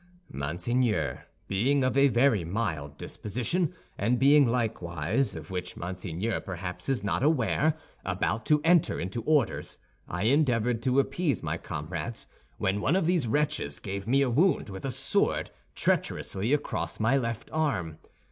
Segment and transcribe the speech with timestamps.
[0.33, 7.03] "Monseigneur, being of a very mild disposition, and being, likewise, of which Monseigneur perhaps is
[7.03, 9.77] not aware, about to enter into orders,
[10.07, 12.25] I endeavored to appease my comrades,
[12.57, 17.15] when one of these wretches gave me a wound with a sword, treacherously, across my
[17.15, 17.99] left arm.